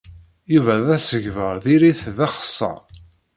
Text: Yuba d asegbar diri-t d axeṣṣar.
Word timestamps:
Yuba 0.53 0.73
d 0.85 0.87
asegbar 0.95 1.55
diri-t 1.63 2.01
d 2.17 2.19
axeṣṣar. 2.27 2.81